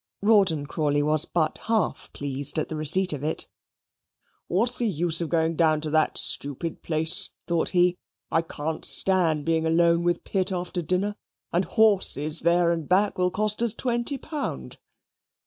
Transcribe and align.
Rawdon 0.23 0.65
Crawley 0.65 1.03
was 1.03 1.25
but 1.25 1.59
half 1.67 2.11
pleased 2.11 2.57
at 2.57 2.69
the 2.69 2.75
receipt 2.75 3.13
of 3.13 3.23
it. 3.23 3.47
"What's 4.47 4.79
the 4.79 4.87
use 4.87 5.21
of 5.21 5.29
going 5.29 5.55
down 5.55 5.79
to 5.81 5.91
that 5.91 6.17
stupid 6.17 6.81
place?" 6.81 7.29
thought 7.45 7.69
he. 7.69 7.99
"I 8.31 8.41
can't 8.41 8.83
stand 8.83 9.45
being 9.45 9.67
alone 9.67 10.01
with 10.01 10.23
Pitt 10.23 10.51
after 10.51 10.81
dinner, 10.81 11.17
and 11.53 11.65
horses 11.65 12.39
there 12.39 12.71
and 12.71 12.89
back 12.89 13.19
will 13.19 13.29
cost 13.29 13.61
us 13.61 13.75
twenty 13.75 14.17
pound." 14.17 14.79